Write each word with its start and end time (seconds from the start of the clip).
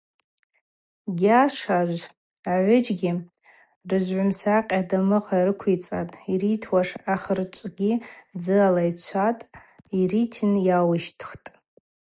Гъьашажв 1.19 2.01
агӏвыджьгьи 2.53 3.11
рыжвгӏвымсакъьаква 3.89 4.87
дамыгъа 4.89 5.37
рыквицӏатӏ, 5.45 6.19
йритуаш 6.31 6.89
ахырчӏвгьи 7.13 7.93
дзы 8.39 8.57
алайчватӏ, 8.67 9.47
йритын 9.99 10.53
йауищтхтӏ. 10.67 11.47